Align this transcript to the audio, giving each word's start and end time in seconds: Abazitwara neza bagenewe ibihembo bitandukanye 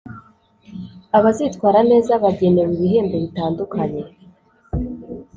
Abazitwara 1.17 1.79
neza 1.91 2.11
bagenewe 2.23 2.71
ibihembo 2.75 3.15
bitandukanye 3.23 4.01